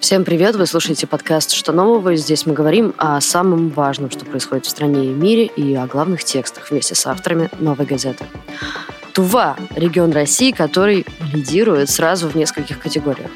[0.00, 0.56] Всем привет!
[0.56, 5.06] Вы слушаете подкаст «Что нового?» здесь мы говорим о самом важном, что происходит в стране
[5.06, 8.26] и мире, и о главных текстах вместе с авторами «Новой газеты».
[9.14, 13.30] Тува– регион России, который лидирует сразу в нескольких категориях.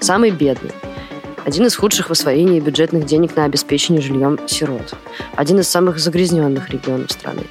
[0.00, 0.72] Самый бедный–
[1.44, 4.94] один из худших в освоении бюджетных денег на обеспечение жильем сирот.
[5.36, 7.42] Один из самых загрязненных регионов страны.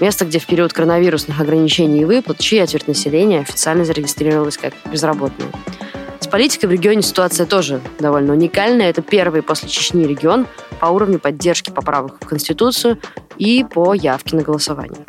[0.00, 5.50] Место, где в период коронавирусных ограничений и выплат четверть населения официально зарегистрировалось как безработные–
[6.26, 8.90] с политикой в регионе ситуация тоже довольно уникальная.
[8.90, 10.48] Это первый после Чечни регион
[10.80, 12.98] по уровню поддержки поправок в Конституцию
[13.36, 15.06] и по явке на голосование.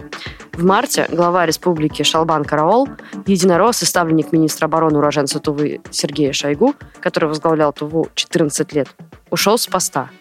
[0.54, 2.88] В марте глава республики Шалбан Караол,
[3.26, 8.88] единорос и ставленник министра обороны уроженца Тувы Сергея Шойгу, который возглавлял Туву 14 лет,
[9.32, 10.12] ушел с поста.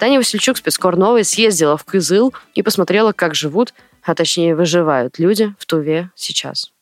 [0.00, 5.54] Таня Васильчук, спецкор новой, съездила в Кызыл и посмотрела, как живут, а точнее выживают люди
[5.58, 6.72] в Туве сейчас.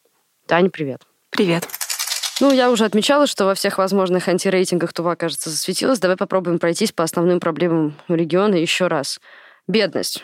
[0.46, 1.02] Таня, привет.
[1.30, 1.68] Привет.
[2.40, 5.98] Ну, я уже отмечала, что во всех возможных антирейтингах Тува, кажется, засветилась.
[5.98, 9.18] Давай попробуем пройтись по основным проблемам региона еще раз.
[9.66, 10.22] Бедность.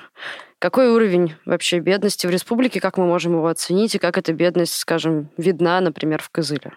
[0.61, 4.77] Какой уровень вообще бедности в республике, как мы можем его оценить, и как эта бедность,
[4.77, 6.73] скажем, видна, например, в Кызыле?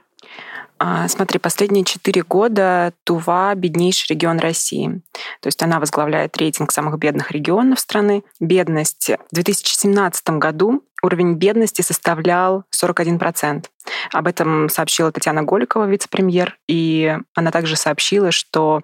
[0.79, 5.01] А, смотри, последние четыре года Тува– беднейший регион России.
[5.41, 8.23] То есть она возглавляет рейтинг самых бедных регионов страны.
[8.39, 13.65] Бедность в 2017 году уровень бедности составлял 41%.
[14.11, 18.81] Об этом сообщила Татьяна Голикова, вице-премьер, и она также сообщила, что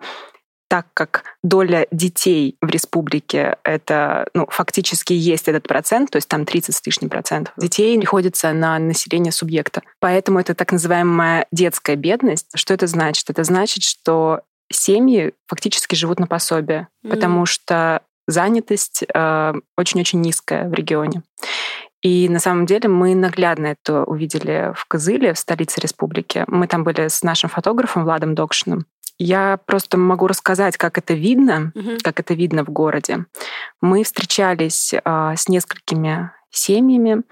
[0.73, 6.45] так как доля детей в республике это ну, фактически есть этот процент, то есть там
[6.45, 9.83] 30 с лишним процентов детей приходится на население субъекта.
[9.99, 12.47] Поэтому это так называемая детская бедность.
[12.55, 13.29] Что это значит?
[13.29, 17.09] Это значит, что семьи фактически живут на пособие, mm-hmm.
[17.11, 21.21] потому что занятость э, очень-очень низкая в регионе.
[22.01, 26.45] И на самом деле мы наглядно это увидели в Кызыле, в столице республики.
[26.47, 28.87] Мы там были с нашим фотографом Владом Докшиным.
[29.25, 31.91] Я просто могу рассказать, как это видно, угу.
[32.03, 33.25] как это видно в городе.
[33.79, 37.23] Мы встречались э, с несколькими семьями,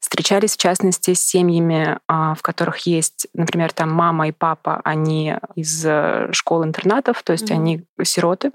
[0.00, 5.36] встречались в частности с семьями, э, в которых есть, например, там мама и папа, они
[5.54, 7.60] из э, школ-интернатов, то есть угу.
[7.60, 8.50] они сироты.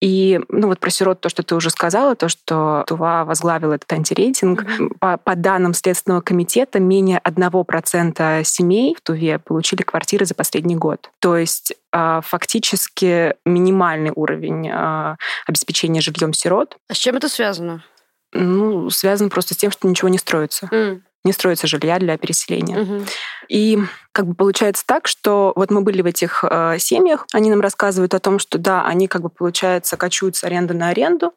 [0.00, 3.92] И, ну вот про сирот, то, что ты уже сказала, то, что Тува возглавил этот
[3.92, 4.62] антирейтинг.
[4.62, 4.98] Mm-hmm.
[4.98, 11.10] По, по данным Следственного комитета, менее 1% семей в Туве получили квартиры за последний год.
[11.18, 15.16] То есть а, фактически минимальный уровень а,
[15.46, 16.76] обеспечения жильем сирот.
[16.88, 17.84] А с чем это связано?
[18.32, 20.66] Ну, связано просто с тем, что ничего не строится.
[20.72, 22.80] Mm не строится жилья для переселения.
[22.80, 23.04] Угу.
[23.48, 23.78] И
[24.12, 28.14] как бы получается так, что вот мы были в этих э, семьях, они нам рассказывают
[28.14, 31.32] о том, что да, они как бы получается кочуют с аренды на аренду,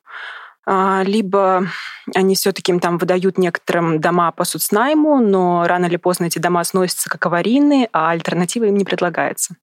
[0.65, 1.67] а, либо
[2.15, 6.63] они все-таки им там выдают некоторым дома по соцнайму, но рано или поздно эти дома
[6.63, 9.55] сносятся как аварийные, а альтернативы им не предлагается.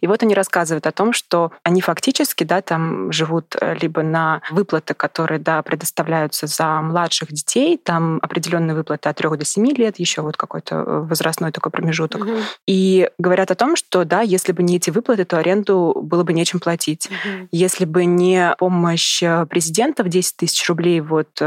[0.00, 4.42] И вот они рассказывают о том, что они фактически да, там живут э, либо на
[4.50, 9.98] выплаты, которые да, предоставляются за младших детей, там определенные выплаты от 3 до 7 лет,
[9.98, 12.22] еще вот какой-то э, возрастной такой промежуток.
[12.22, 12.36] Угу.
[12.66, 16.32] И говорят о том, что да, если бы не эти выплаты, то аренду было бы
[16.32, 17.06] нечем платить.
[17.06, 17.48] Угу.
[17.52, 21.40] Если бы не помощь э, президента в 10 тысяч рублей вот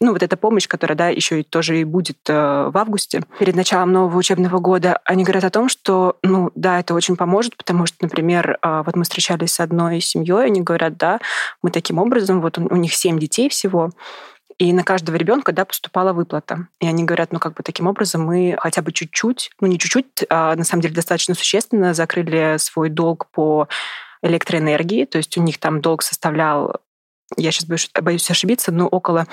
[0.00, 3.54] ну, вот эта помощь, которая, да, еще и тоже и будет э, в августе, перед
[3.54, 7.84] началом нового учебного года, они говорят о том, что, ну, да, это очень поможет, потому
[7.84, 11.20] что, например, э, вот мы встречались с одной семьей, они говорят, да,
[11.62, 13.90] мы таким образом, вот у, у них семь детей всего,
[14.56, 16.68] и на каждого ребенка, да, поступала выплата.
[16.80, 20.26] И они говорят, ну, как бы таким образом мы хотя бы чуть-чуть, ну, не чуть-чуть,
[20.28, 23.68] а на самом деле достаточно существенно закрыли свой долг по
[24.22, 26.76] электроэнергии, то есть у них там долг составлял
[27.36, 29.26] я сейчас боюсь, боюсь ошибиться, но около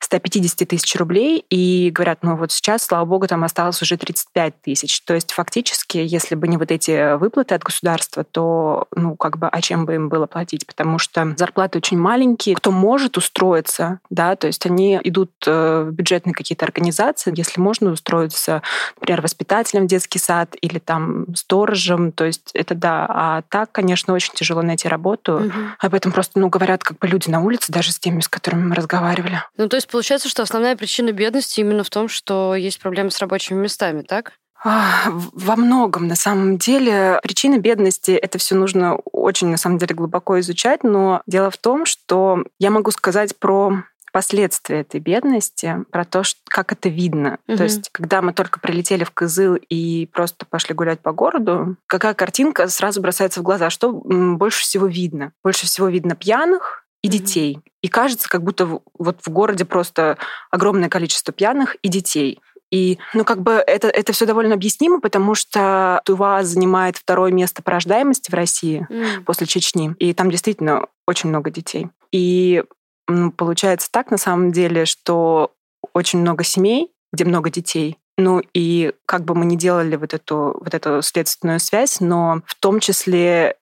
[0.00, 5.00] 150 тысяч рублей, и говорят, ну вот сейчас, слава богу, там осталось уже 35 тысяч.
[5.02, 9.48] То есть фактически, если бы не вот эти выплаты от государства, то, ну, как бы,
[9.48, 10.66] а чем бы им было платить?
[10.66, 12.54] Потому что зарплаты очень маленькие.
[12.56, 17.90] Кто может устроиться, да, то есть они идут э, в бюджетные какие-то организации, если можно
[17.90, 18.62] устроиться,
[18.96, 23.06] например, воспитателем в детский сад или там сторожем, то есть это да.
[23.08, 25.34] А так, конечно, очень тяжело найти работу.
[25.34, 25.52] Угу.
[25.78, 28.64] Об этом просто, ну, говорят как бы люди на улице, даже с теми, с которыми
[28.64, 29.42] мы разговаривали.
[29.56, 33.18] Ну, то есть получается, что основная причина бедности именно в том, что есть проблемы с
[33.18, 34.32] рабочими местами, так?
[34.62, 39.94] А, во многом, на самом деле, причины бедности это все нужно очень, на самом деле,
[39.94, 43.82] глубоко изучать, но дело в том, что я могу сказать про
[44.12, 47.38] последствия этой бедности, про то, как это видно.
[47.48, 47.56] Угу.
[47.56, 52.14] То есть, когда мы только прилетели в Кызыл и просто пошли гулять по городу, какая
[52.14, 53.70] картинка сразу бросается в глаза?
[53.70, 55.32] Что больше всего видно?
[55.42, 57.60] Больше всего видно пьяных, и детей.
[57.82, 60.18] И кажется, как будто вот в городе просто
[60.50, 62.40] огромное количество пьяных и детей.
[62.70, 67.62] И, ну, как бы это, это все довольно объяснимо, потому что Тува занимает второе место
[67.62, 69.22] по рождаемости в России mm.
[69.22, 69.94] после Чечни.
[69.98, 71.88] И там действительно очень много детей.
[72.12, 72.62] И
[73.08, 75.52] ну, получается так на самом деле, что
[75.92, 80.56] очень много семей, где много детей, ну и как бы мы не делали вот эту,
[80.60, 83.56] вот эту следственную связь, но в том числе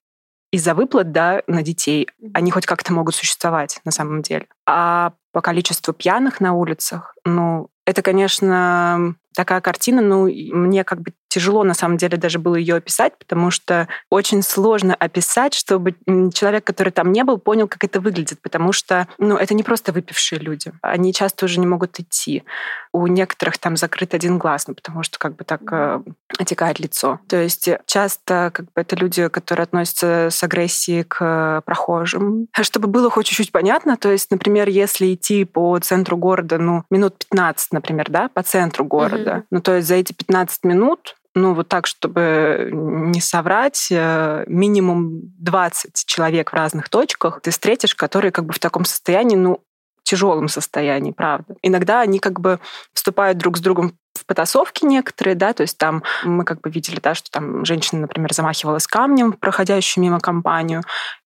[0.51, 4.47] из-за выплат да, на детей они хоть как-то могут существовать на самом деле.
[4.65, 11.13] А по количеству пьяных на улицах, ну, это, конечно, такая картина, ну, мне как бы
[11.29, 15.95] тяжело на самом деле даже было ее описать, потому что очень сложно описать, чтобы
[16.33, 19.93] человек, который там не был, понял, как это выглядит, потому что, ну, это не просто
[19.93, 20.73] выпившие люди.
[20.81, 22.43] Они часто уже не могут идти.
[22.91, 26.01] У некоторых там закрыт один глаз, ну, потому что как бы так э,
[26.39, 27.19] отекает лицо.
[27.27, 32.47] То есть часто как бы это люди, которые относятся с агрессией к прохожим.
[32.59, 37.17] Чтобы было хоть чуть-чуть понятно, то есть, например, если идти по центру города, ну, минут
[37.29, 39.43] 15, например, да, по центру города, да.
[39.51, 45.21] Ну, то есть за эти 15 минут ну, вот так, чтобы не соврать, э, минимум
[45.39, 49.61] 20 человек в разных точках ты встретишь, которые как бы в таком состоянии, ну,
[50.03, 51.55] тяжелом состоянии, правда.
[51.61, 52.59] Иногда они как бы
[52.93, 56.99] вступают друг с другом в потасовки некоторые, да, то есть там мы как бы видели,
[56.99, 60.81] да, что там женщина, например, замахивалась камнем, проходящую мимо компанию,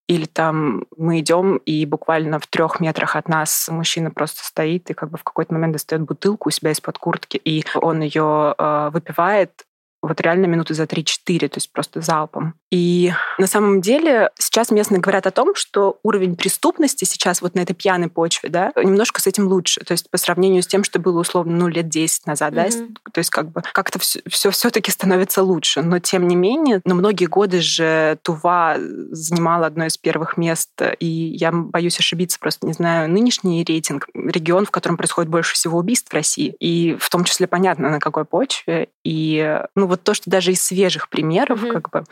[0.08, 4.94] или там мы идем, и буквально в трех метрах от нас мужчина просто стоит и
[4.94, 8.90] как бы в какой-то момент достает бутылку у себя из-под куртки, и он ее э,
[8.92, 9.66] выпивает
[10.02, 12.56] вот реально минуты за 3-4, то есть просто залпом.
[12.74, 17.60] И на самом деле сейчас местные говорят о том, что уровень преступности сейчас вот на
[17.60, 19.82] этой пьяной почве, да, немножко с этим лучше.
[19.82, 22.88] То есть по сравнению с тем, что было условно, ну, лет 10 назад, mm-hmm.
[23.06, 25.84] да, то есть как бы как-то все, все все-таки становится лучше.
[25.84, 31.06] Но тем не менее, но многие годы же Тува занимала одно из первых мест, и
[31.06, 36.10] я боюсь ошибиться, просто не знаю нынешний рейтинг, регион, в котором происходит больше всего убийств
[36.10, 36.56] в России.
[36.60, 38.90] И в том числе понятно, на какой почве.
[39.04, 41.72] И, ну, вот то, что даже из свежих примеров, mm-hmm.
[41.72, 42.04] как бы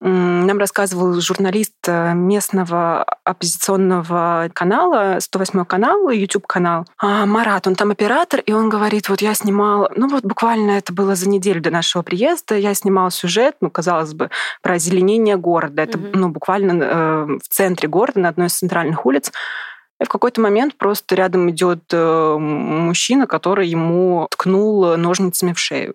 [0.00, 8.40] нам рассказывал журналист э, местного оппозиционного канала, 108 канал, YouTube-канал, а, Марат, он там оператор,
[8.40, 12.02] и он говорит, вот я снимал, ну вот буквально это было за неделю до нашего
[12.02, 14.30] приезда, я снимал сюжет, ну, казалось бы,
[14.62, 15.82] про озеленение города.
[15.82, 16.10] Это, mm-hmm.
[16.14, 19.32] ну, буквально э, в центре города, на одной из центральных улиц.
[20.00, 25.94] И в какой-то момент просто рядом идет э, мужчина, который ему ткнул ножницами в шею.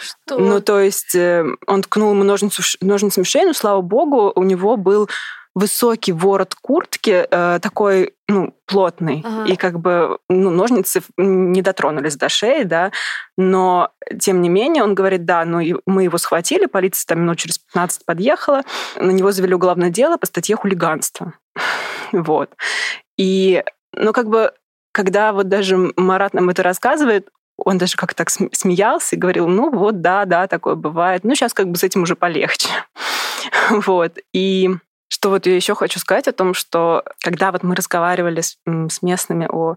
[0.00, 0.38] Что?
[0.38, 4.42] Ну, то есть э, он ткнул ему ножницу, ножницами в шею, но, слава богу, у
[4.42, 5.08] него был
[5.56, 9.22] высокий ворот куртки, э, такой, ну, плотный.
[9.24, 9.50] Ага.
[9.50, 12.92] И как бы ну, ножницы не дотронулись до шеи, да,
[13.38, 13.90] но
[14.20, 18.04] тем не менее он говорит, да, ну мы его схватили, полиция там минут через 15
[18.04, 18.64] подъехала,
[18.96, 21.32] на него завели уголовное дело по статье хулиганства.
[22.12, 22.50] вот.
[23.16, 23.64] И,
[23.94, 24.52] ну, как бы
[24.92, 29.70] когда вот даже Марат нам это рассказывает, он даже как-то так смеялся и говорил, ну
[29.70, 31.24] вот, да, да, такое бывает.
[31.24, 32.68] Ну, сейчас как бы с этим уже полегче.
[33.70, 34.18] вот.
[34.32, 34.70] И
[35.08, 39.02] что вот я еще хочу сказать о том, что когда вот мы разговаривали с, с
[39.02, 39.76] местными о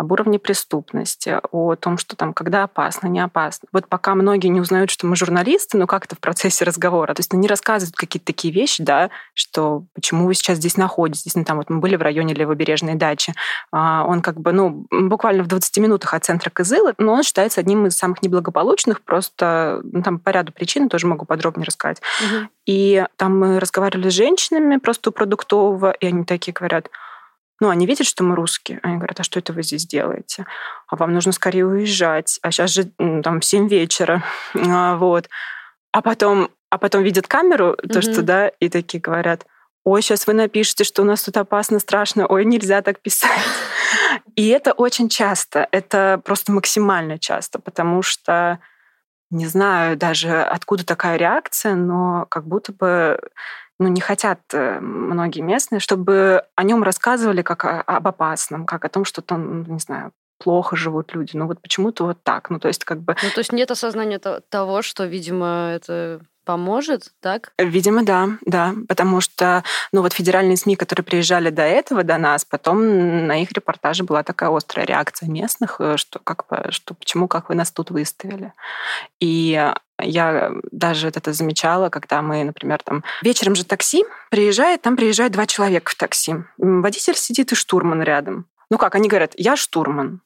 [0.00, 3.68] об уровне преступности, о том, что там когда опасно, не опасно.
[3.70, 7.20] Вот пока многие не узнают, что мы журналисты, ну как это в процессе разговора, то
[7.20, 11.58] есть они рассказывают какие-то такие вещи, да, что почему вы сейчас здесь находитесь, ну там
[11.58, 13.34] вот мы были в районе Левобережной дачи,
[13.72, 17.60] а, он как бы, ну, буквально в 20 минутах от центра Кызыла, но он считается
[17.60, 22.00] одним из самых неблагополучных, просто ну, там по ряду причин, тоже могу подробнее рассказать.
[22.24, 22.48] Угу.
[22.64, 26.88] И там мы разговаривали с женщинами просто у продуктового, и они такие говорят,
[27.60, 28.80] ну, они видят, что мы русские.
[28.82, 30.46] Они говорят, а что это вы здесь делаете?
[30.88, 32.38] А вам нужно скорее уезжать.
[32.42, 32.84] А сейчас же
[33.22, 34.22] там в 7 вечера.
[34.54, 35.28] А, вот.
[35.92, 38.12] А потом, а потом видят камеру, то, mm-hmm.
[38.12, 39.46] что, да, и такие говорят,
[39.84, 43.30] ой, сейчас вы напишете, что у нас тут опасно, страшно, ой, нельзя так писать.
[44.36, 48.60] И это очень часто, это просто максимально часто, потому что
[49.30, 53.20] не знаю даже, откуда такая реакция, но как будто бы
[53.80, 58.90] ну, не хотят э, многие местные, чтобы о нем рассказывали как об опасном, как о
[58.90, 61.34] том, что там, не знаю, плохо живут люди.
[61.34, 62.50] Ну вот почему-то вот так.
[62.50, 63.16] Ну то есть как бы...
[63.22, 67.52] Ну то есть нет осознания того, что, видимо, это поможет, так?
[67.58, 72.44] Видимо, да, да, потому что, ну вот федеральные СМИ, которые приезжали до этого, до нас,
[72.44, 77.48] потом на их репортаже была такая острая реакция местных, э, что как что почему, как
[77.48, 78.52] вы нас тут выставили.
[79.20, 85.32] И я даже это замечала, когда мы, например, там вечером же такси приезжает, там приезжают
[85.32, 86.36] два человека в такси.
[86.58, 88.46] Водитель сидит и штурман рядом.
[88.70, 90.20] Ну как, они говорят, я штурман.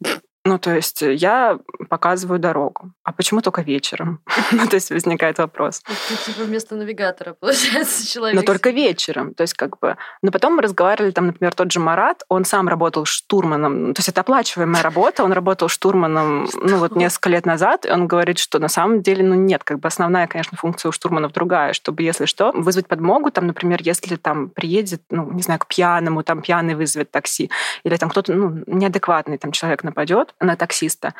[0.47, 1.59] Ну, то есть я
[1.89, 2.93] показываю дорогу.
[3.03, 4.21] А почему только вечером?
[4.53, 5.83] ну, то есть возникает вопрос.
[5.87, 8.37] Это типа вместо навигатора, получается, человек.
[8.39, 9.33] Но только вечером.
[9.33, 9.97] То есть как бы...
[10.21, 13.95] Но потом мы разговаривали, там, например, тот же Марат, он сам работал штурманом.
[13.95, 18.07] То есть это оплачиваемая работа, он работал штурманом, ну, вот несколько лет назад, и он
[18.07, 21.73] говорит, что на самом деле, ну, нет, как бы основная, конечно, функция у штурманов другая,
[21.73, 26.23] чтобы, если что, вызвать подмогу, там, например, если там приедет, ну, не знаю, к пьяному,
[26.23, 27.51] там пьяный вызовет такси,
[27.83, 31.14] или там кто-то, ну, неадекватный там человек нападет на таксиста,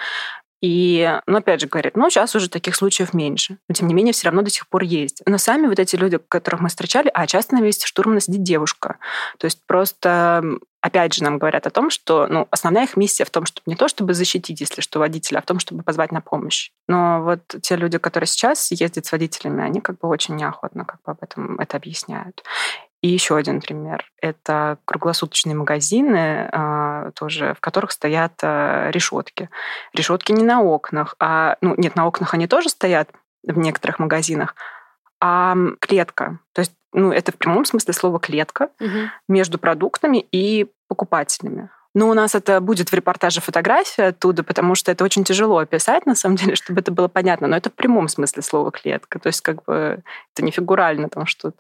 [0.65, 3.59] и, ну, опять же, говорят, ну, сейчас уже таких случаев меньше.
[3.69, 5.21] Но, тем не менее, все равно до сих пор есть.
[5.27, 8.97] Но сами вот эти люди, которых мы встречали, а часто на месте штурмана сидит девушка.
[9.39, 10.43] То есть просто
[10.81, 13.75] опять же, нам говорят о том, что ну, основная их миссия в том, чтобы не
[13.75, 16.71] то, чтобы защитить, если что, водителя, а в том, чтобы позвать на помощь.
[16.89, 21.01] Но вот те люди, которые сейчас ездят с водителями, они как бы очень неохотно как
[21.03, 22.43] бы об этом это объясняют.
[23.05, 24.11] И еще один пример.
[24.23, 29.51] Это круглосуточные магазины, а, тоже, в которых стоят а, решетки.
[29.93, 33.11] Решетки не на окнах, а ну нет, на окнах они тоже стоят
[33.43, 34.55] в некоторых магазинах,
[35.21, 36.39] а клетка.
[36.55, 39.11] То есть, ну, это в прямом смысле слова клетка угу.
[39.29, 41.69] между продуктами и покупателями.
[41.95, 46.07] Ну, у нас это будет в репортаже фотография оттуда, потому что это очень тяжело описать,
[46.07, 47.47] на самом деле, чтобы это было понятно.
[47.47, 49.21] Но это в прямом смысле слова клетка.
[49.21, 50.03] То есть, как бы
[50.35, 51.59] это не фигурально там что-то.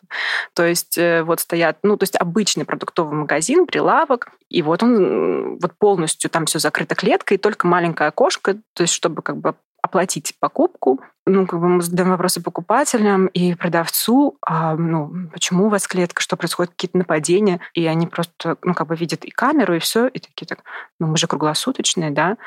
[0.52, 5.58] То есть, э, вот стоят, ну, то есть обычный продуктовый магазин, прилавок, и вот он
[5.58, 10.32] вот полностью там все закрыто клеткой, только маленькое окошко, то есть, чтобы как бы оплатить
[10.40, 11.00] покупку.
[11.26, 16.22] Ну, как бы мы задаем вопросы покупателям и продавцу, а, ну, почему у вас клетка,
[16.22, 20.06] что происходит, какие-то нападения, и они просто, ну, как бы видят и камеру, и все,
[20.06, 20.60] и такие так,
[20.98, 22.38] ну, мы же круглосуточные, да,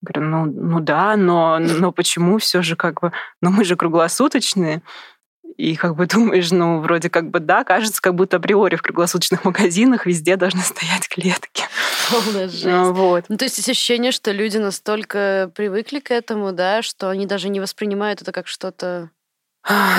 [0.00, 3.10] Говорю, ну, ну да, но, но почему все же как бы,
[3.42, 4.82] ну мы же круглосуточные.
[5.56, 9.44] И как бы думаешь, ну, вроде как бы да, кажется, как будто априори в круглосуточных
[9.44, 11.64] магазинах везде должны стоять клетки.
[12.10, 12.64] Полная жесть.
[12.64, 13.24] Ну, вот.
[13.28, 17.48] ну, то есть есть ощущение, что люди настолько привыкли к этому, да, что они даже
[17.48, 19.10] не воспринимают это как что-то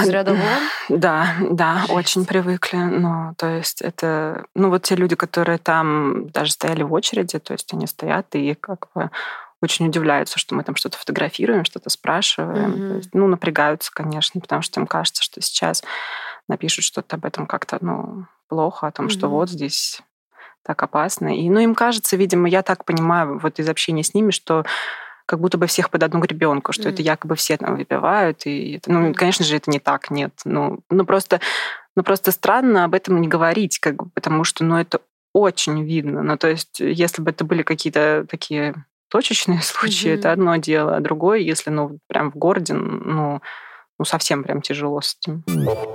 [0.02, 1.00] из ряда вон?
[1.00, 1.92] Да, да, Жесть.
[1.92, 2.78] очень привыкли.
[2.78, 4.46] Ну, то есть это...
[4.56, 8.56] Ну, вот те люди, которые там даже стояли в очереди, то есть они стоят и
[8.56, 9.12] как бы
[9.62, 12.74] очень удивляются, что мы там что-то фотографируем, что-то спрашиваем.
[12.74, 12.96] Mm-hmm.
[12.98, 15.84] есть, ну, напрягаются, конечно, потому что им кажется, что сейчас
[16.48, 19.10] напишут что-то об этом как-то, ну, плохо, о том, mm-hmm.
[19.10, 20.02] что вот здесь
[20.64, 21.36] так опасно.
[21.36, 24.66] И, ну, им кажется, видимо, я так понимаю вот из общения с ними, что
[25.26, 26.92] как будто бы всех под одну гребенку, что mm.
[26.92, 28.46] это якобы все там выпивают.
[28.46, 30.34] И это, ну, конечно же, это не так, нет.
[30.44, 31.40] Ну, ну, просто,
[31.96, 35.02] ну, просто странно об этом не говорить, как бы, потому что, ну, это
[35.34, 36.24] очень видно.
[36.24, 38.74] Ну, то есть, если бы это были какие-то такие
[39.10, 40.16] точечные случаи, mm-hmm.
[40.16, 43.42] это одно дело, а другое, если, ну, прям в городе, ну,
[44.00, 45.44] ну, совсем прям тяжело с этим.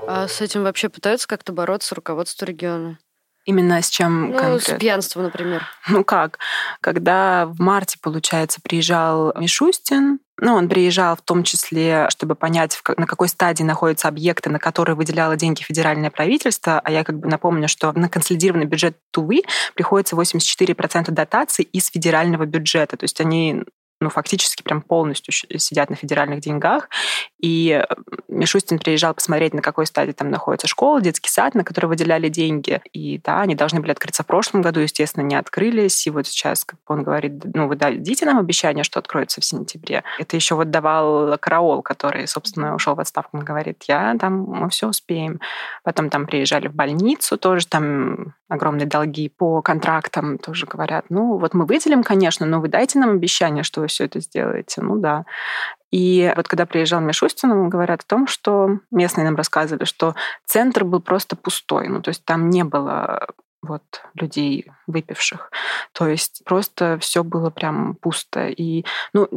[0.06, 2.98] А с этим вообще пытаются как-то бороться руководство региона?
[3.44, 4.74] Именно с чем ну, конкретно?
[4.74, 5.62] с пьянством, например.
[5.88, 6.38] Ну как?
[6.80, 13.06] Когда в марте, получается, приезжал Мишустин, ну, он приезжал в том числе, чтобы понять, на
[13.06, 16.80] какой стадии находятся объекты, на которые выделяло деньги федеральное правительство.
[16.80, 19.42] А я как бы напомню, что на консолидированный бюджет Тувы
[19.74, 22.96] приходится 84% дотаций из федерального бюджета.
[22.96, 23.62] То есть они
[24.04, 26.90] ну, фактически прям полностью сидят на федеральных деньгах.
[27.40, 27.94] И э,
[28.28, 32.82] Мишустин приезжал посмотреть, на какой стадии там находится школа, детский сад, на который выделяли деньги.
[32.92, 36.06] И да, они должны были открыться в прошлом году, естественно, не открылись.
[36.06, 40.04] И вот сейчас, как он говорит, ну, вы дадите нам обещание, что откроется в сентябре.
[40.18, 43.38] Это еще вот давал караул, который, собственно, ушел в отставку.
[43.38, 45.40] Он говорит, я там, мы все успеем.
[45.82, 51.54] Потом там приезжали в больницу, тоже там огромные долги по контрактам, тоже говорят, ну, вот
[51.54, 54.82] мы выделим, конечно, но вы дайте нам обещание, что вы все это сделаете.
[54.82, 55.24] Ну да.
[55.90, 61.00] И вот когда приезжал Мишустин, говорят о том, что местные нам рассказывали, что центр был
[61.00, 61.88] просто пустой.
[61.88, 63.28] Ну, то есть там не было
[63.62, 63.82] вот
[64.14, 65.50] людей выпивших.
[65.92, 68.48] То есть просто все было прям пусто.
[68.48, 69.28] И, ну,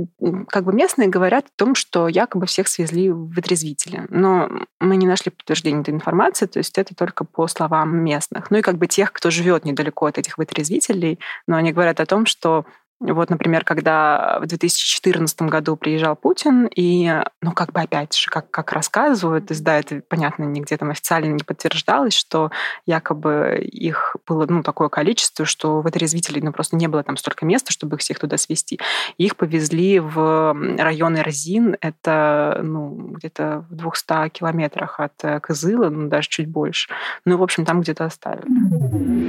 [0.50, 4.06] как бы местные говорят о том, что якобы всех свезли в вытрезвители.
[4.10, 4.50] Но
[4.80, 8.52] мы не нашли подтверждения этой информации, то есть это только по словам местных.
[8.52, 12.06] Ну и как бы тех, кто живет недалеко от этих вытрезвителей, но они говорят о
[12.06, 12.66] том, что
[13.00, 18.50] вот, например, когда в 2014 году приезжал Путин, и, ну, как бы опять же, как,
[18.50, 22.52] как рассказывают, да, это, понятно, нигде там официально не подтверждалось, что
[22.86, 27.18] якобы их было, ну, такое количество, что в этой резвителей, ну, просто не было там
[27.18, 28.80] столько места, чтобы их всех туда свести.
[29.18, 36.08] их повезли в район Эрзин, это, ну, где-то в 200 километрах от э, Кызыла, ну,
[36.10, 36.90] даже чуть больше.
[37.26, 38.48] Ну, в общем, там где-то оставили.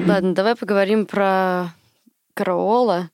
[0.09, 1.71] Ладно, давай поговорим про
[2.39, 3.11] Караола.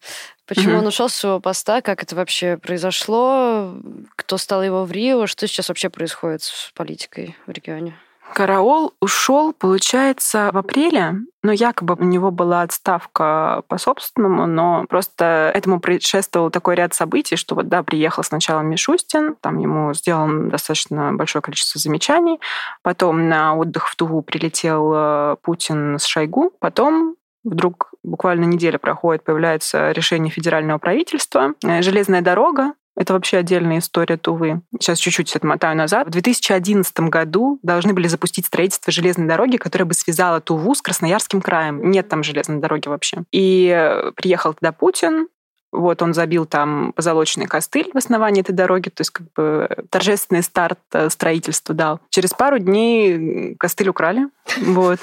[0.47, 0.79] Почему mm-hmm.
[0.81, 1.81] он ушел с своего поста?
[1.81, 3.75] Как это вообще произошло?
[4.17, 5.27] Кто стал его в Рио?
[5.27, 7.97] Что сейчас вообще происходит с политикой в регионе?
[8.35, 15.53] Караол ушел, получается, в апреле, но якобы у него была отставка по собственному, но просто
[15.55, 21.13] этому предшествовал такой ряд событий, что вот, да, приехал сначала Мишустин, там ему сделал достаточно
[21.13, 22.41] большое количество замечаний,
[22.83, 29.25] потом на отдых в Туву прилетел э, Путин с Шойгу, потом вдруг буквально неделя проходит,
[29.25, 31.55] появляется решение федерального правительства.
[31.65, 34.61] Э, железная дорога это вообще отдельная история Тувы.
[34.79, 36.07] Сейчас чуть-чуть отмотаю назад.
[36.07, 41.41] В 2011 году должны были запустить строительство железной дороги, которая бы связала Туву с Красноярским
[41.41, 41.91] краем.
[41.91, 43.25] Нет там железной дороги вообще.
[43.33, 45.27] И э, приехал туда Путин,
[45.73, 50.45] вот он забил там позолоченный костыль в основании этой дороги, то есть как бы торжественный
[50.45, 52.01] старт э, строительства дал.
[52.11, 54.29] Через пару дней костыль украли.
[54.63, 55.01] Вот.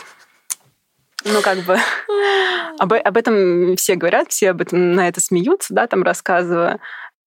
[1.26, 1.78] Ну, как бы
[2.80, 6.80] об, об этом все говорят, все об этом на это смеются, да, там рассказывая.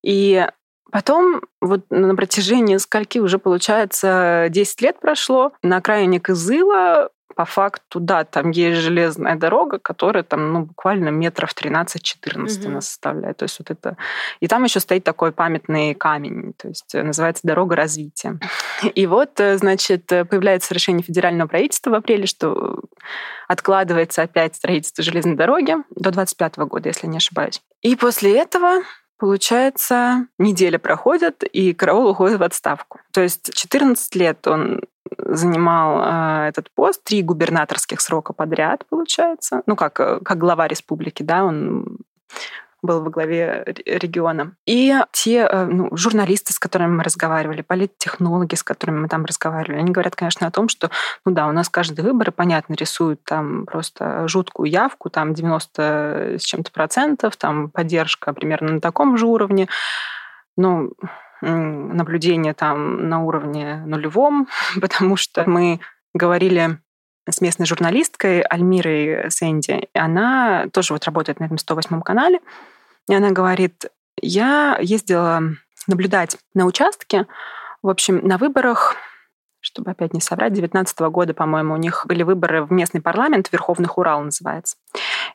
[0.03, 0.47] И
[0.91, 8.01] потом вот на протяжении скольки уже, получается, 10 лет прошло, на окраине Кызыла по факту,
[8.01, 12.69] да, там есть железная дорога, которая там, ну, буквально метров 13-14 угу.
[12.69, 13.39] она составляет.
[13.39, 13.97] То есть вот это...
[14.41, 18.39] И там еще стоит такой памятный камень, то есть называется «Дорога развития».
[18.95, 22.81] И вот, э, значит, появляется решение федерального правительства в апреле, что
[23.49, 27.61] откладывается опять строительство железной дороги до 25 года, если не ошибаюсь.
[27.83, 28.83] И после этого
[29.17, 33.01] Получается, неделя проходит, и караул уходит в отставку.
[33.13, 34.81] То есть 14 лет он
[35.19, 39.63] занимал э, этот пост, три губернаторских срока подряд, получается.
[39.67, 41.99] Ну, как, э, как глава республики, да, он
[42.83, 44.53] был во главе региона.
[44.67, 49.81] И те э, ну, журналисты, с которыми мы разговаривали, политтехнологи, с которыми мы там разговаривали,
[49.81, 50.91] они говорят, конечно, о том, что,
[51.25, 56.43] ну да, у нас каждый выбор, понятно, рисуют там просто жуткую явку, там 90 с
[56.43, 59.69] чем-то процентов, там поддержка примерно на таком же уровне.
[60.57, 60.93] Ну,
[61.41, 64.49] наблюдение там на уровне нулевом,
[64.81, 65.81] потому что мы
[66.15, 66.79] говорили
[67.29, 69.89] с местной журналисткой Альмирой Сэнди.
[69.95, 72.41] И она тоже вот работает на этом 108 канале.
[73.09, 73.87] И она говорит,
[74.21, 75.43] я ездила
[75.87, 77.27] наблюдать на участке,
[77.83, 78.97] в общем, на выборах
[79.65, 83.97] чтобы опять не соврать, 19 года, по-моему, у них были выборы в местный парламент, Верховных
[83.97, 84.77] Урал называется.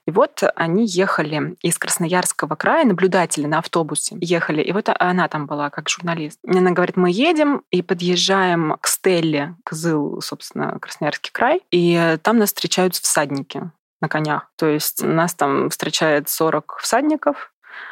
[0.06, 5.46] И вот они ехали из Красноярского края, наблюдатели на автобусе ехали, и вот она там
[5.46, 6.40] была как журналист.
[6.44, 12.18] И она говорит, мы едем и подъезжаем к Стелле, к Зыл, собственно, Красноярский край, и
[12.24, 14.50] там нас встречают всадники на конях.
[14.56, 17.52] То есть нас там встречает 40 всадников,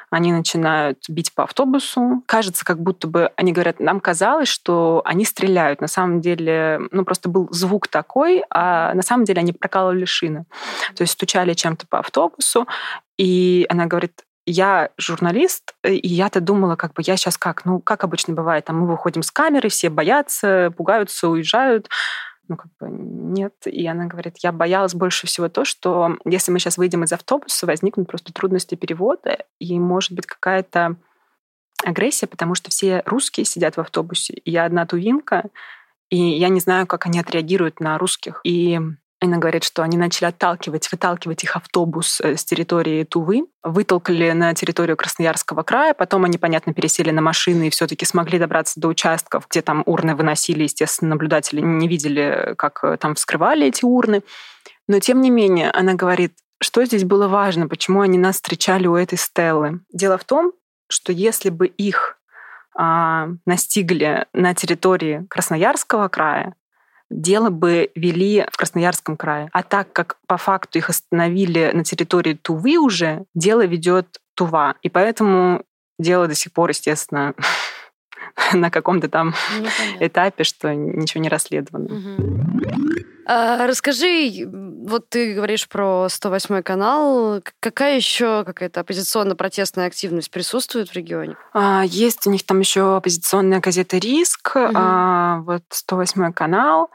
[0.09, 2.23] они начинают бить по автобусу.
[2.25, 5.81] Кажется, как будто бы они говорят, нам казалось, что они стреляют.
[5.81, 10.45] На самом деле, ну просто был звук такой, а на самом деле они прокалывали шины.
[10.95, 12.67] То есть стучали чем-то по автобусу.
[13.17, 18.05] И она говорит, я журналист, и я-то думала, как бы я сейчас как, ну, как
[18.05, 21.89] обычно бывает, там мы выходим с камеры, все боятся, пугаются, уезжают
[22.47, 23.53] ну, как бы нет.
[23.65, 27.65] И она говорит, я боялась больше всего то, что если мы сейчас выйдем из автобуса,
[27.65, 30.95] возникнут просто трудности перевода, и может быть какая-то
[31.83, 35.49] агрессия, потому что все русские сидят в автобусе, и я одна тувинка,
[36.09, 38.41] и я не знаю, как они отреагируют на русских.
[38.43, 38.79] И
[39.19, 44.53] она говорит, что они начали отталкивать, выталкивать их автобус э, с территории Тувы, вытолкали на
[44.53, 48.87] территорию Красноярского края, потом они, понятно, пересели на машины и все таки смогли добраться до
[48.87, 54.21] участков, где там урны выносили, естественно, наблюдатели не видели, как э, там вскрывали эти урны.
[54.87, 58.95] Но, тем не менее, она говорит, что здесь было важно, почему они нас встречали у
[58.95, 59.81] этой стелы.
[59.91, 60.53] Дело в том,
[60.89, 62.17] что если бы их
[62.75, 66.55] а, настигли на территории Красноярского края,
[67.09, 69.49] дело бы вели в Красноярском крае.
[69.53, 74.75] А так как по факту их остановили на территории Тувы уже, дело ведет Тува.
[74.81, 75.63] И поэтому
[75.99, 77.33] дело до сих пор, естественно,
[78.53, 79.33] на каком-то там
[79.99, 82.17] этапе, что ничего не расследовано.
[83.25, 84.47] А, расскажи,
[84.87, 87.41] вот ты говоришь про 108 канал.
[87.59, 91.35] Какая еще какая-то оппозиционно-протестная активность присутствует в регионе?
[91.53, 94.71] А, есть у них там еще оппозиционная газета «Риск», угу.
[94.73, 96.89] а, вот 108 канал.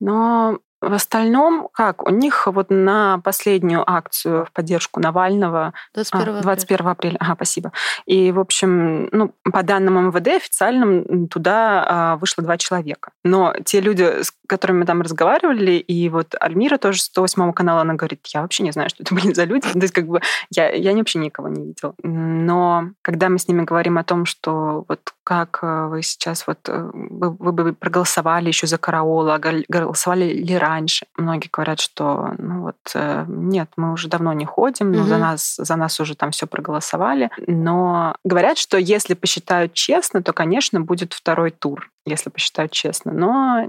[0.00, 2.06] Но в остальном, как?
[2.06, 6.92] У них вот на последнюю акцию в поддержку Навального 21, а, 21 апреля.
[6.92, 7.16] апреля.
[7.20, 7.72] Ага, спасибо.
[8.06, 13.12] И, в общем, ну, по данным МВД официальным туда а, вышло два человека.
[13.24, 17.82] Но те люди, с которыми мы там разговаривали, и вот Альмира тоже с 108 канала,
[17.82, 19.68] она говорит, я вообще не знаю, что это были за люди.
[19.72, 21.94] То есть как бы я, я вообще никого не видела.
[22.02, 26.58] Но когда мы с ними говорим о том, что вот как э, вы сейчас вот
[26.68, 31.06] э, вы, вы бы проголосовали еще за караола, голосовали ли раньше?
[31.16, 35.08] Многие говорят, что ну вот э, нет, мы уже давно не ходим, но угу.
[35.08, 37.30] за нас за нас уже там все проголосовали.
[37.46, 43.12] Но говорят, что если посчитают честно, то, конечно, будет второй тур, если посчитают честно.
[43.12, 43.68] Но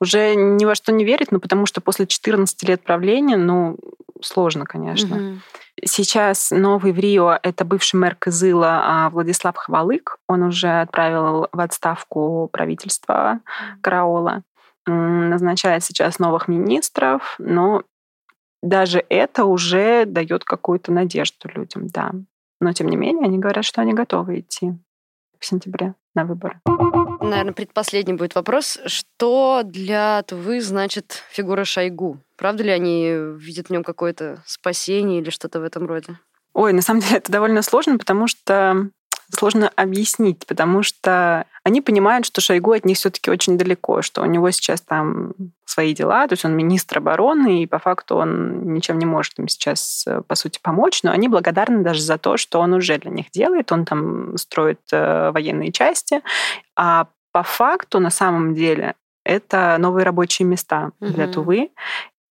[0.00, 3.78] уже ни во что не верить, ну потому что после 14 лет правления, ну
[4.20, 5.16] сложно, конечно.
[5.16, 5.38] Угу.
[5.84, 10.18] Сейчас новый в Рио— это бывший мэр Кызыла а, Владислав Хвалык.
[10.28, 13.40] Он уже отправил в отставку правительство
[13.80, 14.42] Караола.
[14.86, 17.82] Назначает сейчас новых министров, но
[18.62, 22.12] даже это уже дает какую-то надежду людям, да.
[22.60, 24.72] Но тем не менее, они говорят, что они готовы идти
[25.38, 26.60] в сентябре на выборы.
[27.30, 28.78] Наверное, предпоследний будет вопрос.
[28.86, 32.18] Что для Тувы значит фигура Шойгу?
[32.36, 36.18] Правда ли они видят в нем какое-то спасение или что-то в этом роде?
[36.52, 38.88] Ой, на самом деле это довольно сложно, потому что
[39.32, 44.26] сложно объяснить, потому что они понимают, что Шойгу от них все-таки очень далеко, что у
[44.26, 45.32] него сейчас там
[45.64, 49.48] свои дела, то есть он министр обороны, и по факту он ничем не может им
[49.48, 53.10] сейчас, э, по сути, помочь, но они благодарны даже за то, что он уже для
[53.10, 56.20] них делает, он там строит э, военные части,
[56.76, 58.94] а по факту, на самом деле,
[59.24, 61.12] это новые рабочие места угу.
[61.12, 61.70] для Тувы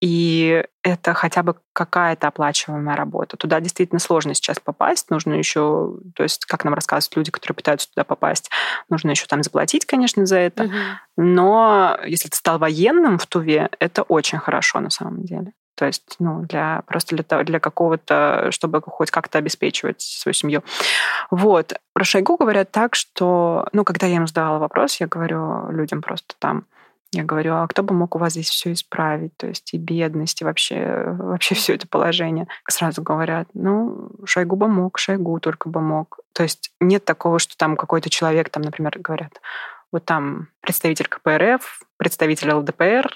[0.02, 3.38] и это хотя бы какая-то оплачиваемая работа.
[3.38, 5.10] Туда действительно сложно сейчас попасть.
[5.10, 8.50] Нужно еще, то есть, как нам рассказывают люди, которые пытаются туда попасть,
[8.89, 10.66] нужно еще там заплатить, конечно, за это.
[10.66, 10.74] Угу.
[11.18, 15.54] Но если ты стал военным в Туве, это очень хорошо на самом деле.
[15.76, 20.64] То есть, ну, для, просто для, для какого-то, чтобы хоть как-то обеспечивать свою семью.
[21.32, 21.74] Вот.
[21.94, 26.36] Про Шойгу говорят так, что, ну, когда я им задавала вопрос, я говорю людям просто
[26.40, 26.66] там,
[27.14, 29.38] я говорю, а кто бы мог у вас здесь все исправить?
[29.38, 32.48] То есть и бедность, и вообще, вообще все это положение.
[32.68, 36.20] Сразу говорят, ну, Шойгу бы мог, Шойгу только бы мог.
[36.34, 39.40] То есть нет такого, что там какой-то человек, там, например, говорят,
[39.92, 43.16] вот там представитель КПРФ, представитель ЛДПР,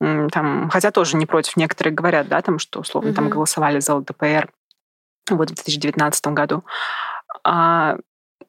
[0.00, 3.16] там, хотя тоже не против, некоторые говорят, да, там, что условно угу.
[3.16, 4.50] там голосовали за ЛДПР
[5.30, 6.64] вот в 2019 году.
[7.44, 7.96] А,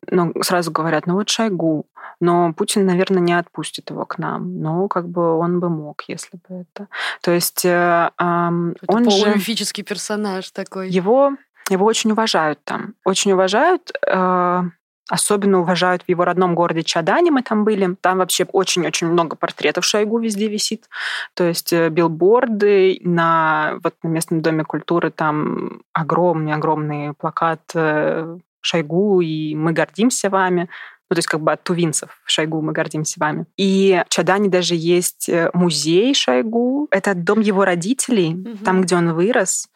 [0.07, 1.85] ну, сразу говорят, ну вот Шойгу,
[2.19, 4.61] но Путин, наверное, не отпустит его к нам.
[4.61, 6.87] Но как бы он бы мог, если бы это.
[7.21, 9.83] То есть э, э, он же...
[9.83, 10.89] персонаж такой.
[10.89, 11.31] Его,
[11.69, 12.95] его очень уважают там.
[13.05, 13.91] Очень уважают.
[14.05, 14.63] Э,
[15.09, 17.95] Особенно уважают в его родном городе Чадане, мы там были.
[17.99, 20.87] Там вообще очень-очень много портретов Шойгу везде висит.
[21.33, 29.21] То есть э, билборды на, вот, на местном доме культуры, там огромный-огромный плакат э, Шойгу,
[29.21, 30.69] и мы гордимся вами.
[31.09, 33.45] Ну, то есть как бы от тувинцев Шойгу мы гордимся вами.
[33.57, 36.87] И в Чадане даже есть э, музей Шойгу.
[36.91, 38.63] Это дом его родителей, угу.
[38.63, 39.69] там, где он вырос.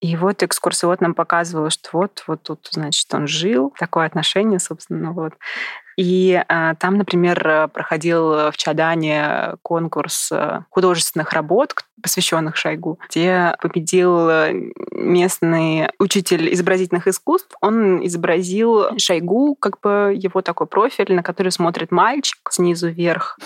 [0.00, 3.74] И вот экскурсовод нам показывал, что вот, вот тут, значит, он жил.
[3.78, 5.34] Такое отношение, собственно, вот.
[5.96, 14.28] И э, там, например, проходил в Чадане конкурс э, художественных работ, посвященных Шойгу, где победил
[14.28, 14.52] э,
[14.92, 17.54] местный учитель изобразительных искусств.
[17.60, 23.38] Он изобразил Шойгу, как бы его такой профиль, на который смотрит мальчик снизу вверх.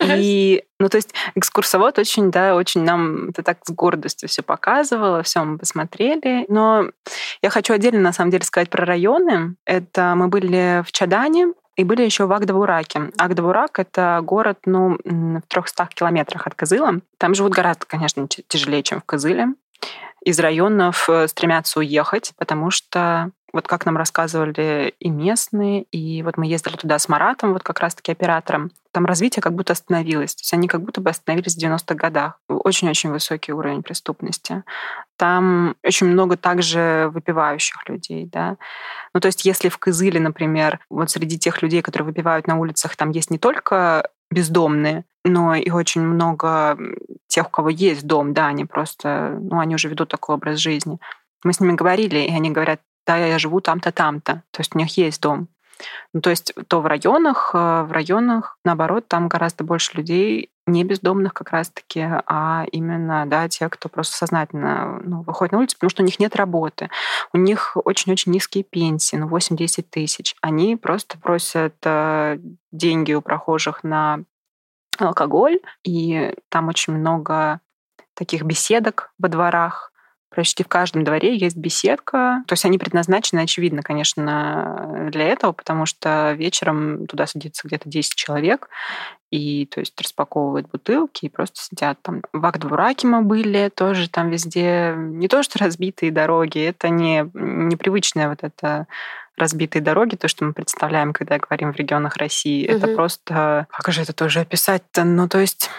[0.00, 5.22] И, ну, то есть экскурсовод очень, да, очень нам это так с гордостью все показывало,
[5.22, 6.44] все мы посмотрели.
[6.48, 6.90] Но
[7.42, 9.56] я хочу отдельно, на самом деле, сказать про районы.
[9.64, 13.12] Это мы были в Чадане, и были еще в Агдавураке.
[13.16, 17.00] Агдавурак— это город ну, в 300 километрах от Кызыла.
[17.18, 19.54] Там живут гораздо, конечно, тяжелее, чем в Кызыле.
[20.28, 26.36] Из районов э, стремятся уехать, потому что вот как нам рассказывали и местные, и вот
[26.36, 30.34] мы ездили туда с Маратом, вот как раз-таки оператором, там развитие как будто остановилось.
[30.34, 32.38] То есть они как будто бы остановились в 90-х годах.
[32.46, 34.64] Очень-очень высокий уровень преступности.
[35.16, 38.58] Там очень много также выпивающих людей, да.
[39.14, 42.96] Ну, то есть если в Кызыле, например, вот среди тех людей, которые выпивают на улицах,
[42.96, 46.78] там есть не только бездомные, но и очень много
[47.26, 50.98] тех, у кого есть дом, да, они просто, ну, они уже ведут такой образ жизни.
[51.44, 54.42] Мы с ними говорили, и они говорят, да, я живу там-то, там-то.
[54.50, 55.48] То есть у них есть дом.
[56.12, 60.84] Ну, то есть то в районах, э, в районах, наоборот, там гораздо больше людей не
[60.84, 65.90] бездомных как раз-таки, а именно да, те, кто просто сознательно ну, выходит на улицу, потому
[65.90, 66.90] что у них нет работы.
[67.32, 70.34] У них очень-очень низкие пенсии, ну 8-10 тысяч.
[70.42, 72.38] Они просто просят э,
[72.70, 74.20] деньги у прохожих на
[74.98, 77.60] алкоголь, и там очень много
[78.14, 79.92] таких беседок во дворах,
[80.34, 82.42] Почти в каждом дворе есть беседка.
[82.46, 88.14] То есть они предназначены, очевидно, конечно, для этого, потому что вечером туда садится где-то 10
[88.14, 88.68] человек,
[89.30, 92.22] и то есть распаковывают бутылки и просто сидят там.
[92.32, 98.28] В Агдвураке мы были, тоже там везде не то, что разбитые дороги, это не непривычная
[98.28, 98.86] вот эта
[99.38, 102.76] разбитые дороги, то, что мы представляем, когда говорим в регионах России, угу.
[102.76, 103.66] это просто...
[103.70, 105.04] Как же это тоже описать-то?
[105.04, 105.70] Ну, то есть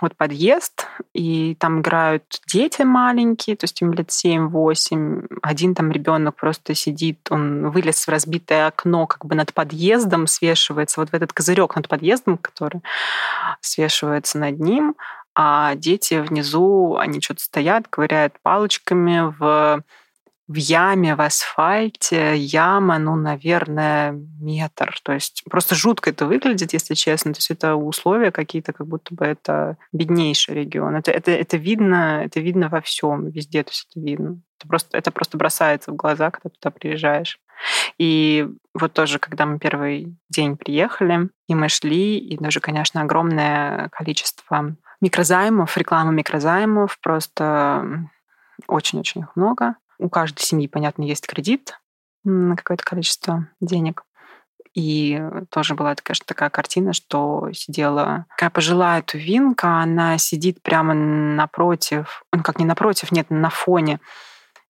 [0.00, 5.26] вот подъезд, и там играют дети маленькие, то есть им лет 7-8.
[5.42, 11.00] Один там ребенок просто сидит, он вылез в разбитое окно как бы над подъездом, свешивается
[11.00, 12.80] вот в этот козырек над подъездом, который
[13.60, 14.94] свешивается над ним,
[15.34, 19.82] а дети внизу, они что-то стоят, ковыряют палочками в
[20.50, 24.10] в яме, в асфальте, яма, ну, наверное,
[24.40, 24.98] метр.
[25.04, 27.32] То есть просто жутко это выглядит, если честно.
[27.32, 30.96] То есть это условия какие-то, как будто бы это беднейший регион.
[30.96, 34.40] Это, это, это видно, это видно во всем, везде, то есть это видно.
[34.58, 37.38] Это просто, это просто бросается в глаза, когда туда приезжаешь.
[37.98, 43.88] И вот тоже, когда мы первый день приехали, и мы шли, и даже, конечно, огромное
[43.90, 48.08] количество микрозаймов, рекламы микрозаймов, просто
[48.66, 51.78] очень-очень их много у каждой семьи, понятно, есть кредит
[52.24, 54.04] на какое-то количество денег.
[54.74, 62.22] И тоже была, конечно, такая картина, что сидела такая пожилая тувинка, она сидит прямо напротив,
[62.32, 63.98] ну как не напротив, нет, на фоне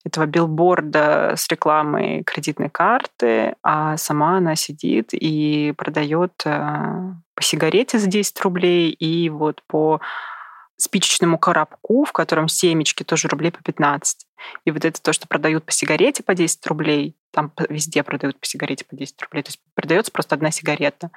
[0.05, 7.99] этого билборда с рекламой кредитной карты, а сама она сидит и продает э, по сигарете
[7.99, 10.01] за 10 рублей и вот по
[10.83, 14.27] спичечному коробку, в котором семечки тоже рублей по 15.
[14.65, 18.47] И вот это то, что продают по сигарете по 10 рублей, там везде продают по
[18.47, 19.43] сигарете по 10 рублей.
[19.43, 21.11] То есть продается просто одна сигарета.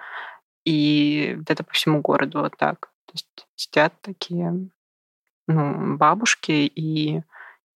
[0.65, 2.89] И вот это по всему городу вот так.
[3.06, 4.69] То есть сидят такие
[5.47, 7.21] ну, бабушки и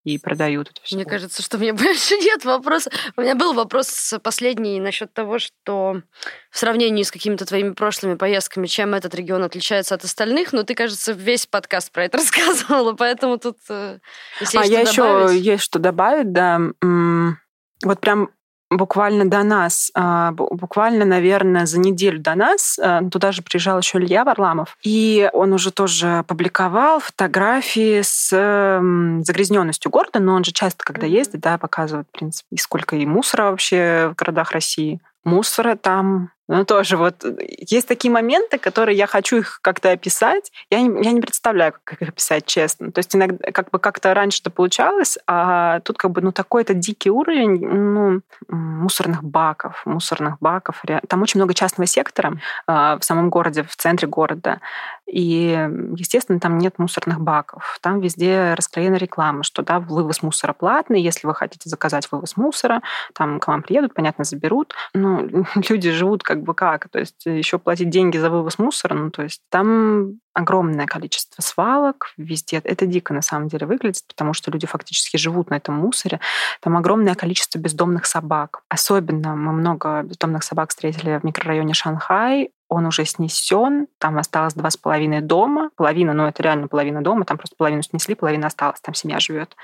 [0.07, 0.95] и продают это все.
[0.95, 2.89] Мне кажется, что у меня больше нет вопроса.
[3.17, 6.01] У меня был вопрос последний насчет того, что
[6.49, 10.75] в сравнении с какими-то твоими прошлыми поездками, чем этот регион отличается от остальных, но ты,
[10.75, 13.99] кажется, весь подкаст про это рассказывала, поэтому тут э,
[14.39, 16.59] если А я еще есть что добавить, да.
[17.83, 18.29] Вот прям
[18.69, 23.97] буквально до нас, а, буквально, наверное, за неделю до нас, а, туда же приезжал еще
[23.97, 28.29] Илья Варламов, и он уже тоже публиковал фотографии с
[29.23, 33.05] загрязненностью города, но он же часто, когда ездит, да, показывает, в принципе, и сколько и
[33.05, 34.99] мусора вообще в городах России.
[35.23, 40.51] Мусора там ну, тоже вот э, есть такие моменты, которые я хочу их как-то описать.
[40.69, 42.91] Я не, я не представляю, как их описать, честно.
[42.91, 46.73] То есть иногда как бы как-то раньше это получалось, а тут как бы ну такой-то
[46.73, 50.81] дикий уровень ну, мусорных баков, мусорных баков.
[51.07, 54.61] Там очень много частного сектора а, в самом городе, в центре города.
[55.07, 55.51] И,
[55.95, 57.77] естественно, там нет мусорных баков.
[57.81, 61.01] Там везде расклеена реклама, что да, вывоз мусора платный.
[61.01, 62.81] Если вы хотите заказать вывоз мусора,
[63.13, 64.75] там к вам приедут, понятно, заберут.
[64.93, 65.21] Но
[65.69, 66.89] люди живут как бы как.
[66.89, 72.13] То есть еще платить деньги за вывоз мусора, ну, то есть там огромное количество свалок
[72.17, 72.61] везде.
[72.63, 76.19] Это дико на самом деле выглядит, потому что люди фактически живут на этом мусоре.
[76.61, 78.61] Там огромное количество бездомных собак.
[78.69, 84.69] Особенно мы много бездомных собак встретили в микрорайоне Шанхай он уже снесен, там осталось два
[84.69, 88.81] с половиной дома, половина, ну это реально половина дома, там просто половину снесли, половина осталась,
[88.81, 89.55] там семья живет.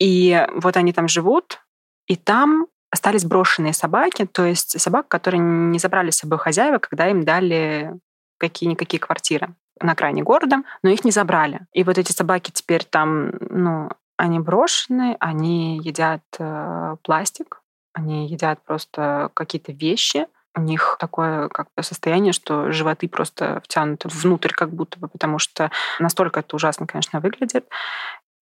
[0.00, 1.60] И вот они там живут,
[2.06, 7.08] и там остались брошенные собаки, то есть собак, которые не забрали с собой хозяева, когда
[7.08, 7.92] им дали
[8.38, 11.66] какие-никакие квартиры на окраине города, но их не забрали.
[11.72, 17.62] И вот эти собаки теперь там, ну, они брошены, они едят э, пластик,
[17.94, 20.26] они едят просто какие-то вещи,
[20.56, 25.40] у них такое как бы состояние, что животы просто втянуты внутрь как будто бы, потому
[25.40, 27.66] что настолько это ужасно, конечно, выглядит.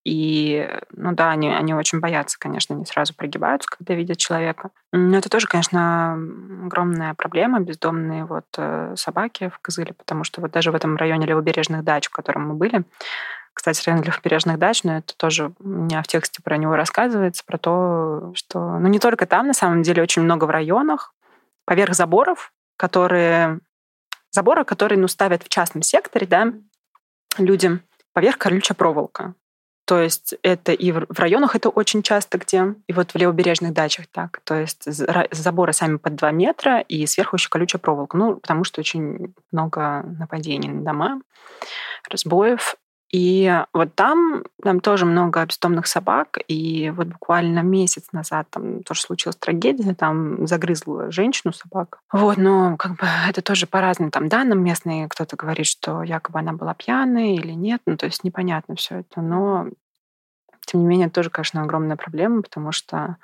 [0.05, 4.71] И, ну да, они, они очень боятся, конечно, они сразу прогибаются, когда видят человека.
[4.93, 6.15] Но это тоже, конечно,
[6.65, 11.27] огромная проблема, бездомные вот э, собаки в Кызыле, потому что вот даже в этом районе
[11.27, 12.85] левобережных дач, в котором мы были,
[13.55, 17.59] кстати, район левобережных дач, но это тоже у меня в тексте про него рассказывается, про
[17.59, 21.15] то, что, ну не только там, на самом деле, очень много в районах,
[21.65, 23.61] поверх заборов, которые
[24.31, 26.53] заборы, которые ну, ставят в частном секторе, да,
[27.39, 29.35] людям поверх колючая проволока.
[29.93, 34.07] То есть это и в районах это очень часто где, и вот в левобережных дачах
[34.11, 34.41] так.
[34.45, 34.85] То есть
[35.31, 38.17] заборы сами под 2 метра, и сверху еще колючая проволока.
[38.17, 41.21] Ну, потому что очень много нападений на дома,
[42.09, 42.77] разбоев.
[43.11, 49.03] И вот там, там тоже много бездомных собак, и вот буквально месяц назад там тоже
[49.03, 51.99] случилась трагедия, там загрызла женщину собака.
[52.11, 56.39] Вот, но как бы это тоже по разным там данным местные, кто-то говорит, что якобы
[56.39, 59.67] она была пьяной или нет, ну то есть непонятно все это, но
[60.67, 63.17] тем не менее тоже, конечно, огромная проблема, потому что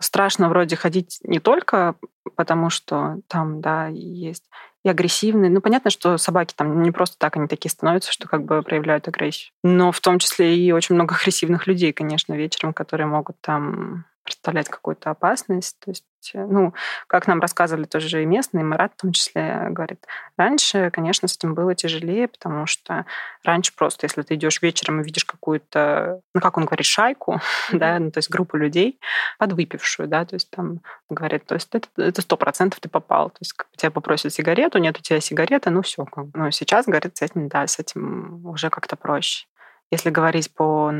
[0.00, 1.94] страшно вроде ходить не только
[2.36, 4.44] потому, что там, да, есть
[4.82, 5.50] и агрессивные.
[5.50, 9.08] Ну, понятно, что собаки там не просто так они такие становятся, что как бы проявляют
[9.08, 9.52] агрессию.
[9.62, 14.68] Но в том числе и очень много агрессивных людей, конечно, вечером, которые могут там представлять
[14.70, 15.78] какую-то опасность.
[15.80, 16.04] То есть,
[16.34, 16.74] ну,
[17.06, 20.06] как нам рассказывали тоже и местные, Марат в том числе говорит,
[20.36, 23.06] раньше, конечно, с этим было тяжелее, потому что
[23.44, 27.78] раньше просто, если ты идешь вечером и видишь какую-то, ну, как он говорит, шайку, mm-hmm.
[27.78, 28.98] да, ну, то есть группу людей,
[29.38, 33.52] подвыпившую, да, то есть там говорит, то есть это сто процентов ты попал, то есть
[33.52, 37.48] как, тебя попросят сигарету, нет у тебя сигареты, ну все, ну сейчас, говорит, с этим,
[37.48, 39.46] да, с этим уже как-то проще
[39.90, 40.92] если говорить по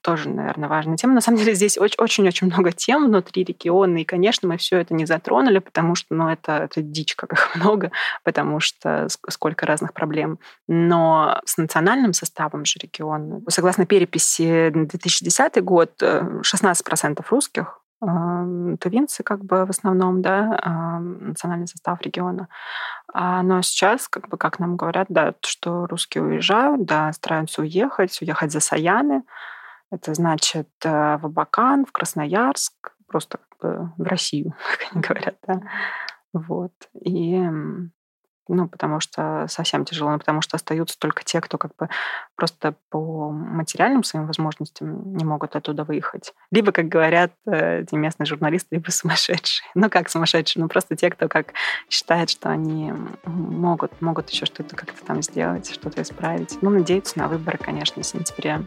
[0.00, 1.14] тоже, наверное, важной теме.
[1.14, 5.06] На самом деле здесь очень-очень много тем внутри региона, и, конечно, мы все это не
[5.06, 7.90] затронули, потому что, ну, это, это дичь, как их много,
[8.24, 10.38] потому что сколько разных проблем.
[10.66, 16.42] Но с национальным составом же региона, согласно переписи 2010 год, 16%
[17.18, 17.80] э, русских
[18.80, 22.48] тувинцы как бы в основном, да, национальный состав региона.
[23.12, 28.20] А, но сейчас, как бы, как нам говорят, да, что русские уезжают, да, стараются уехать,
[28.20, 29.22] уехать за Саяны.
[29.90, 32.74] Это значит э, в Абакан, в Красноярск,
[33.06, 35.60] просто как бы в Россию, как они говорят, да.
[36.32, 36.72] Вот.
[36.94, 37.40] И
[38.48, 41.88] ну, потому что совсем тяжело, ну, потому что остаются только те, кто как бы
[42.36, 46.32] просто по материальным своим возможностям не могут оттуда выехать.
[46.50, 49.68] Либо, как говорят э, эти местные журналисты, либо сумасшедшие.
[49.74, 50.62] Ну, как сумасшедшие?
[50.62, 51.52] Ну, просто те, кто как
[51.88, 52.92] считает, что они
[53.24, 56.58] могут, могут еще что-то как-то там сделать, что-то исправить.
[56.62, 58.62] Ну, надеются на выборы, конечно, в сентябре.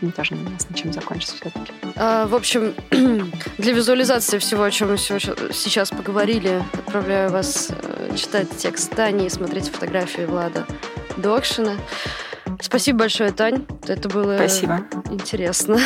[0.00, 1.72] Мне тоже не ясно, чем закончится все-таки.
[1.96, 2.74] А, в общем,
[3.58, 9.28] для визуализации всего, о чем мы сейчас поговорили, отправляю вас э, читать текст Тани и
[9.28, 10.64] смотреть фотографии Влада
[11.18, 11.76] Докшина.
[12.58, 13.66] Спасибо большое, Тань.
[13.86, 14.80] Это было Спасибо.
[15.10, 15.78] интересно.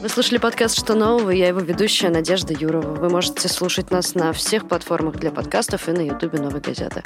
[0.00, 2.94] Вы слушали подкаст «Что нового?» Я его ведущая Надежда Юрова.
[2.94, 7.02] Вы можете слушать нас на всех платформах для подкастов и на ютубе «Новой газеты».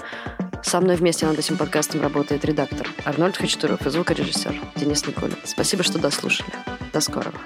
[0.62, 5.36] Со мной вместе над этим подкастом работает редактор Арнольд Хачатуров и звукорежиссер Денис Николин.
[5.42, 6.52] Спасибо, что дослушали.
[6.92, 7.40] До скорого.